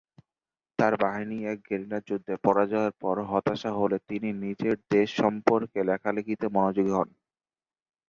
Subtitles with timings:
[0.79, 6.93] তার বাহিনী এক গেরিলা যুদ্ধে পরাজয়ের পর হতাশ হলে তিনি নিজের দেশ সম্পর্কে লেখালেখিতে মনোযোগী
[6.95, 7.09] হন।